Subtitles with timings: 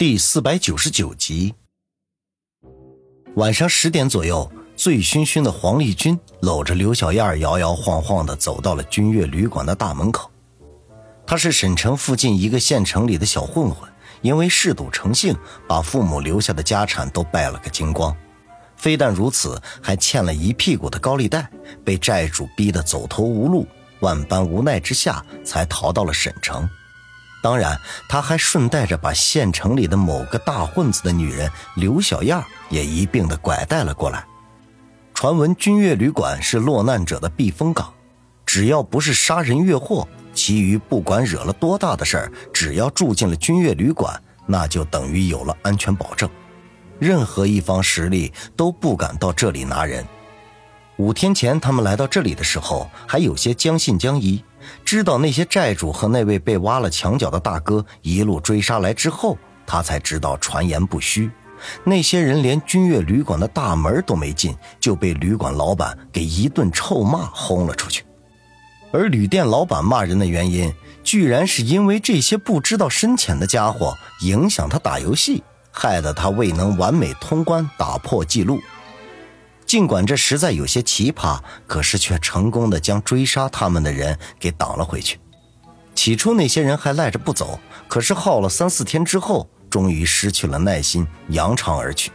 [0.00, 1.54] 第四百九十九集，
[3.34, 10.30] 晚上十点左右，醉醺醺的黄丽君搂着刘小燕，摇摇晃晃的走到了君悦旅馆的大门口。
[11.26, 13.86] 他是沈城附近一个县城里的小混混，
[14.22, 15.36] 因为嗜赌成性，
[15.68, 18.16] 把父母留下的家产都败了个精光。
[18.78, 21.46] 非但如此，还欠了一屁股的高利贷，
[21.84, 23.66] 被债主逼得走投无路，
[24.00, 26.66] 万般无奈之下，才逃到了沈城。
[27.42, 34.24] 当然，他还顺带着把县城里的某个大混子的女人刘小燕也一并的拐带了过来。
[35.14, 37.92] 传闻君悦旅馆是落难者的避风港，
[38.44, 46.28] 只要不是杀人越货，其余不管惹了多大的事儿，只要住进了君悦旅馆，那就等于有了安全保证，
[46.98, 50.06] 任何一方实力都不敢到这里拿人。
[50.96, 54.44] 五天前他们来到这里的时候，还有些将信将疑。
[54.84, 61.30] 知道那些债主和那位被挖了墙角的大哥一路追杀来之后，他才知道传言不虚。
[61.84, 68.04] 那些人连君悦旅馆的大门都没进，就被旅馆老板给一顿臭骂轰了出去。
[68.92, 70.72] 而旅店老板骂人的原因，
[71.04, 78.60] 居然是因为这些不知道深浅的家伙影响他打游戏，害得他未能完美通关，打破记录。
[79.70, 85.20] 尽管这实在有些奇葩，可是却成功的将追杀他们的人给挡了回去。
[85.94, 92.10] 起初那些人还赖着不走，可是耗了三四天之后，终于失去了耐心，扬长而去。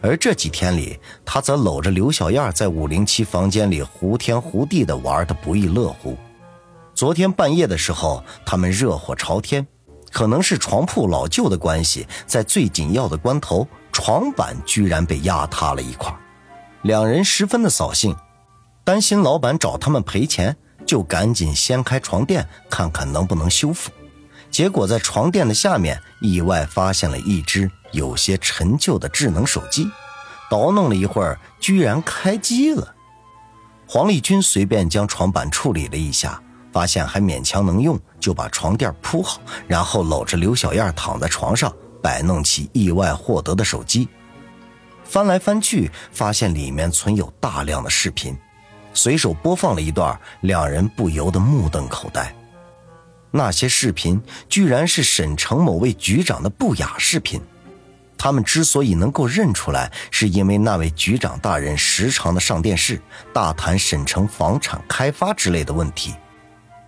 [0.00, 6.16] 而这几天里，他则搂着刘小燕在五零七房间里胡天胡地的玩的不亦乐乎。
[6.94, 9.66] 昨天半夜的时候，他们热火朝天，
[10.10, 16.10] 可能是床铺老旧的关系，在最紧要的关头，床板居然被压塌了一块。
[16.82, 18.16] 两人十分的扫兴，
[18.82, 23.90] 担心老板找他们赔钱，就赶紧掀开床垫看看能不能修复。
[24.50, 29.88] 结果在床垫的下面意外发现了一只有些陈旧的智能手机，
[30.50, 32.94] 捣弄了一会儿，居然开机了。
[33.86, 36.42] 黄丽君随便将床板处理了一下，
[36.72, 44.08] 发现还勉强能用，就把床垫铺好，然后搂着刘小燕躺在床上，摆弄起意外获得的手机。
[45.12, 48.34] 翻来翻去，发现里面存有大量的视频，
[48.94, 52.34] 随手播放了一段，两人不由得目瞪口呆。
[53.30, 54.18] 那些视频
[54.48, 57.38] 居然是沈城某位局长的不雅视频。
[58.16, 62.98] 他们之所以能够认出来，是因为那位局长大人时常的上电视，
[63.34, 66.14] 大谈沈城房产开发之类的问题。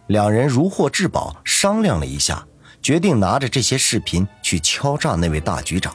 [0.06, 2.42] 两人如获至宝，商量了一下，
[2.80, 5.94] 决定拿着这些视频去敲诈那位大局长。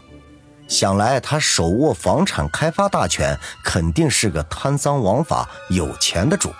[0.69, 6.53] 想来他手握房产开发大权，肯定是个贪赃枉法、有钱的主，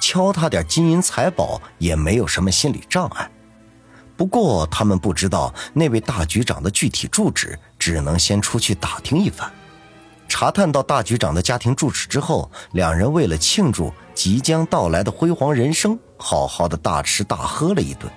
[0.00, 3.30] 敲他点金银财宝也没有什么心理障碍。
[4.16, 9.50] 不过他们不知道那位大局长的具体住址，只能先出去打听一番。
[10.28, 18.10] 查探到大局长的家庭住址之后，两人为了庆祝即将到来的辉煌人生，好好的大吃大喝了一顿，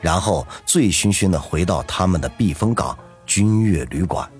[0.00, 2.96] 然后醉醺醺的回到他们的避风港
[3.26, 4.30] 君悦旅馆。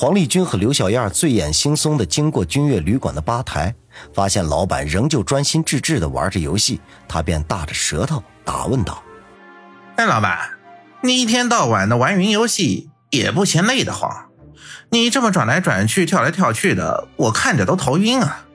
[0.00, 3.74] 黄丽君和刘小燕醉眼惺忪地经过君悦旅馆的吧台，
[4.14, 9.02] 发现老板仍旧专心致志地玩着游戏，她便大着舌头打问道
[9.98, 10.38] ：“哎，老板，
[11.02, 14.08] 你一天到晚的玩云游戏，也不嫌累得慌？
[14.90, 18.46] 你这么转来转去、跳来跳去的，我看着都头晕啊！”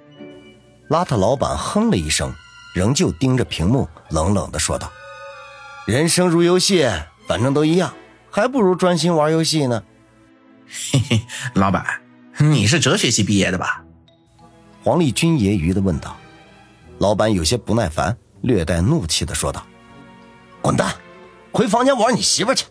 [0.88, 2.34] 邋遢老板哼了一声，
[2.74, 4.90] 仍旧盯着屏幕，冷冷地说道
[5.86, 6.90] ：“人生如游戏，
[7.28, 7.94] 反正都一样，
[8.32, 9.84] 还不如专心玩游戏呢。”
[10.68, 11.22] 嘿嘿，
[11.56, 11.86] 老板，
[12.40, 13.84] 你是哲学系毕业的吧？
[14.84, 16.18] 黄丽君揶揄的问道。
[17.00, 19.66] 老板有些不耐烦，略带怒气的说道
[20.62, 20.94] ：“滚蛋，
[21.52, 22.66] 回房间玩你媳妇去！”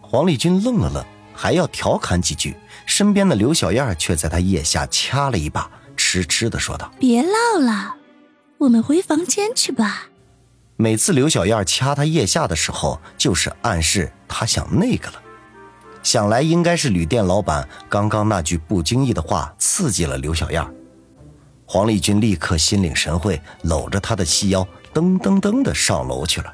[0.00, 1.04] 黄丽君愣了愣，
[1.34, 7.96] 还要调侃几句，身边的刘小燕却在他腋下掐了一把，痴痴的说道：“别唠了，
[8.58, 10.08] 我们回房间去吧。”
[10.76, 15.21] 每次刘小燕掐他腋下的时候，就是暗示他想那个了。
[16.02, 20.66] 想来应该是旅店老板刚刚那句不经意的话刺激了刘小燕。
[21.64, 26.52] 黄丽君立刻心领神会，搂着她的细腰，噔噔噔的上楼去了。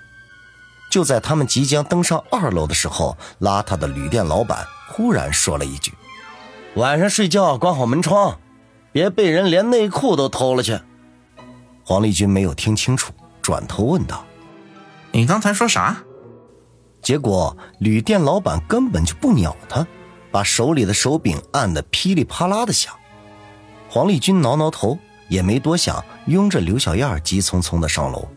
[0.91, 5.93] 就在他们即将登上二楼的时候，邋遢的旅店老板忽然说了一句
[6.77, 8.39] ：“晚上睡觉关好门窗，
[8.93, 10.79] 别被人连内裤都偷了去。”
[11.85, 13.13] 黄丽君没有听清楚，
[13.43, 14.25] 转头问道
[15.13, 16.05] ：“你刚才说啥？”
[17.01, 19.87] 结果旅店老板根本就不鸟他，
[20.31, 22.95] 把手里的手柄按得噼里啪啦的响。
[23.89, 24.99] 黄丽君挠挠头，
[25.29, 28.29] 也没多想，拥着刘小燕急匆匆的上楼。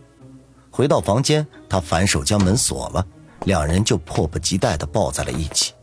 [0.69, 3.05] 回到房间，他反手将门锁了，
[3.43, 5.73] 两人就迫不及待的抱在了一起。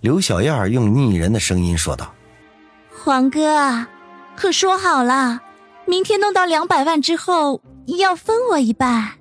[0.00, 2.12] 刘小燕用腻人的声音说道
[3.04, 3.86] ：“黄哥，
[4.34, 5.40] 可说好了，
[5.86, 9.12] 明天弄到两百万之后要分我一半。”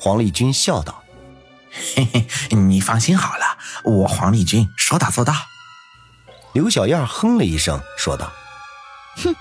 [0.00, 1.02] 黄丽君笑道
[1.94, 5.34] ：“嘿嘿，你放心好了，我黄立军说到做到。”
[6.54, 8.32] 刘小燕哼了一声，说道
[9.22, 9.36] ：“哼，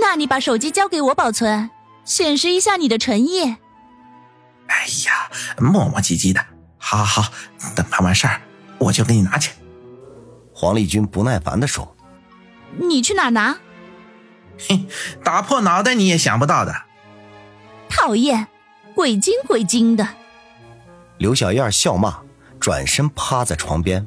[0.00, 1.70] 那你把手机交给我保存，
[2.04, 3.56] 显示一下你的诚意。”
[4.68, 6.44] 哎呀，磨磨唧唧的，
[6.78, 7.32] 好好好，
[7.74, 8.40] 等办完事儿
[8.78, 9.52] 我就给你拿去。
[10.52, 11.96] 黄立军不耐烦的说
[12.78, 13.56] ：“你去哪拿？”
[14.58, 14.86] 嘿，
[15.22, 16.84] 打破脑袋你也想不到的。
[17.88, 18.46] 讨厌，
[18.94, 20.08] 鬼精鬼精的。
[21.18, 22.18] 刘小燕笑骂，
[22.60, 24.06] 转身趴在床边。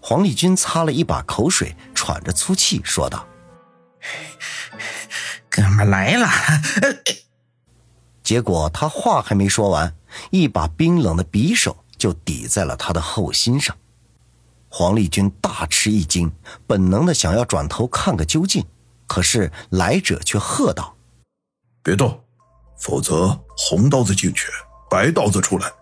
[0.00, 3.26] 黄丽君擦了一把口水，喘着粗气说道
[5.48, 6.28] ：“哥们来了。
[8.22, 9.96] ”结果他话还没说完，
[10.30, 13.76] 一把冰冷的匕首就抵在了他的后心上。
[14.68, 16.32] 黄丽君大吃一惊，
[16.66, 18.64] 本能的想要转头看个究竟，
[19.06, 20.96] 可是来者却喝道
[21.82, 22.22] ：“别动，
[22.78, 24.48] 否则红刀子进去，
[24.90, 25.72] 白刀子出来。”“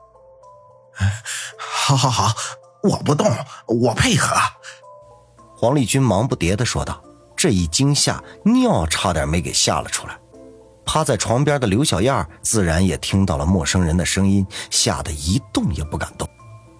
[1.58, 2.34] 好，好，好，
[2.82, 3.26] 我不动，
[3.66, 4.36] 我配合。”
[5.56, 7.02] 黄丽君忙不迭的说道。
[7.34, 10.16] 这一惊吓，尿差点没给吓了出来。
[10.84, 16.28] 趴在床边的刘小燕自然也听到了陌生人的声音，吓得一动也不敢动。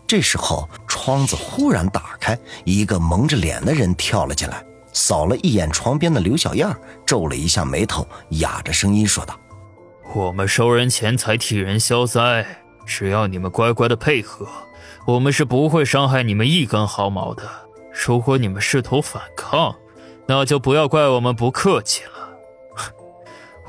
[0.06, 6.72] 这时候，窗子忽然打开，一个蒙着脸的人跳了进来，扫了一眼床边的刘小燕，
[7.04, 9.36] 皱了一下眉头，哑着声音说道
[10.14, 14.46] ：“我们收人钱财，替人消灾，只要你们乖乖的配合，
[15.06, 17.42] 我们是不会伤害你们一根毫毛的。
[18.06, 19.74] 如果你们试图反抗，
[20.26, 22.10] 那就不要怪我们不客气了。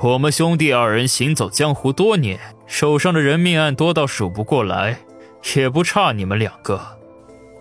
[0.00, 4.98] 我们兄弟二人行走江湖多年，手上的人命案多到数不过来。”
[5.56, 6.80] 也不差你们两个。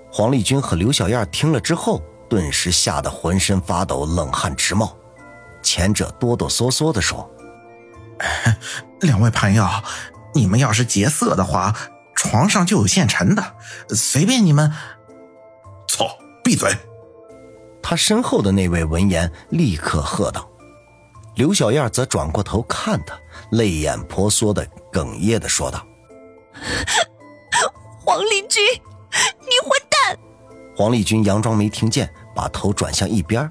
[0.10, 4.96] 黄丽君和刘小燕听了之后，顿时吓得浑身发抖，冷汗直冒。
[5.62, 7.30] 前者哆哆嗦嗦地说
[9.02, 9.68] ：“两位朋友，
[10.34, 11.76] 你们要是劫色的话，
[12.16, 13.56] 床上就有现成的，
[13.90, 14.72] 随便你们。”
[15.88, 16.18] 操！
[16.44, 16.76] 闭嘴！
[17.82, 20.50] 他身后的那位闻言立刻喝道。
[21.36, 23.16] 刘小燕则转过头看他，
[23.52, 25.86] 泪眼婆娑的哽咽的说道。
[28.06, 28.62] 黄立军，
[29.40, 30.18] 你混蛋！
[30.76, 33.50] 黄立军佯装没听见，把头转向一边。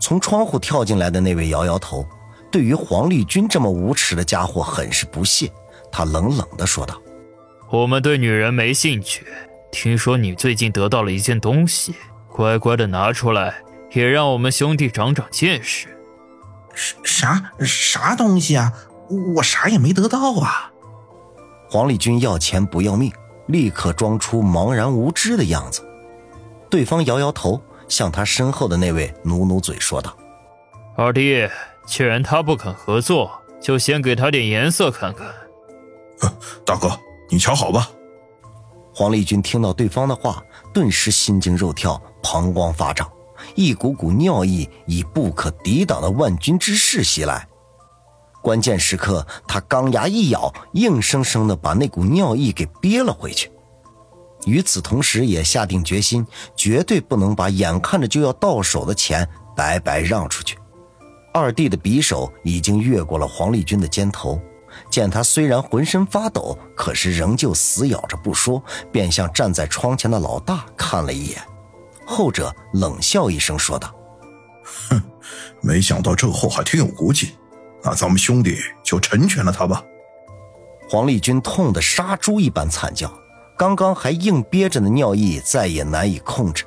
[0.00, 2.06] 从窗户跳进来的那位摇摇头，
[2.50, 5.52] 对于黄立军这么无耻的家伙很是不屑。
[5.90, 7.00] 他冷冷的说道
[7.70, 9.26] ：“我们对女人没兴趣。
[9.70, 11.94] 听说你最近得到了一件东西，
[12.28, 13.62] 乖乖的拿出来，
[13.92, 15.88] 也让我们兄弟长长见识。”
[17.02, 18.72] 啥啥东西啊？
[19.36, 20.70] 我啥也没得到啊！
[21.70, 23.12] 黄立军要钱不要命。
[23.48, 25.82] 立刻装出茫然无知的样子，
[26.68, 27.58] 对方摇摇头，
[27.88, 30.14] 向他身后的那位努努嘴说道
[30.94, 31.48] ：“二弟，
[31.86, 35.26] 既然他不肯合作，就先给他点颜色看看。”
[36.64, 36.90] 大哥，
[37.28, 37.90] 你瞧好吧。
[38.94, 40.42] 黄丽君听到对方的话，
[40.74, 43.08] 顿时心惊肉跳，膀胱发胀，
[43.54, 47.46] 一股股尿意以不可抵挡的万钧之势袭来。
[48.42, 53.50] 关键时刻，他钢牙一咬，硬生生的把那股尿意给憋了回去。
[54.46, 56.26] 与此同时，也下定决心，
[56.56, 60.56] 绝对不能把眼看着就要到手的钱白白让出去。
[61.34, 64.40] 二弟的匕首已经越过了黄丽君的肩头，
[64.90, 71.40] 见他虽然浑身发抖，可是仍旧死咬着不说，便向站在窗前的老大看了一眼。
[72.06, 73.94] 后者冷笑一声，说道
[74.88, 75.02] ：“哼，
[75.60, 77.36] 没想到这货还挺有骨气。”
[77.84, 79.84] 那咱们兄弟就成全了他吧。
[80.88, 83.12] 黄立军痛得杀猪一般惨叫，
[83.56, 86.64] 刚刚还硬憋着的尿意再也难以控制。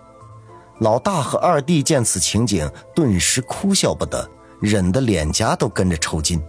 [0.80, 4.30] 老大和二弟见此情景，顿时哭笑不得，
[4.62, 6.41] 忍得脸颊都跟着抽筋。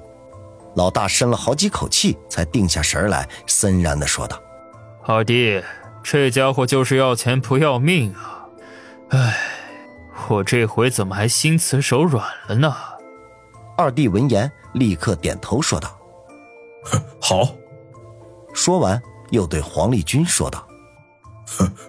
[0.74, 4.40] 老大深了好几口气，才定下神来，森然的说道
[5.04, 5.62] ：“二弟，
[6.02, 8.46] 这家伙就是要钱不要命啊！
[9.10, 9.36] 哎，
[10.28, 12.74] 我这回怎么还心慈手软了呢？”
[13.76, 15.94] 二弟闻言，立刻点头说道
[17.20, 17.48] ：“好。”
[18.54, 19.00] 说完，
[19.30, 20.66] 又对黄立军说道：“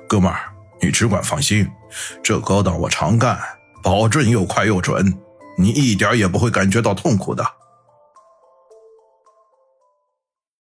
[0.07, 1.69] 哥们儿，你只管放心，
[2.21, 3.39] 这高档我常干，
[3.81, 5.17] 保证又快又准，
[5.57, 7.45] 你一点也不会感觉到痛苦的。”